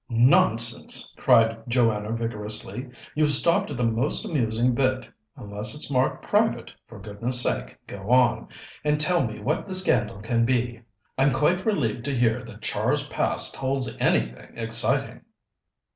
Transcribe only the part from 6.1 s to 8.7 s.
private, for goodness' sake go on,